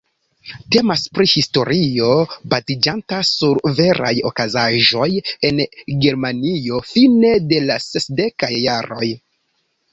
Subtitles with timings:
[0.75, 2.07] Temas pri historio,
[2.53, 5.07] baziĝanta sur veraj okazaĵoj
[5.51, 5.63] en
[6.07, 9.15] Germanio fine de la sesdekaj jaroj.